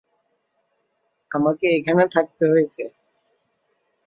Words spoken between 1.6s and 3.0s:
এখানে থাকতে হয়েছে।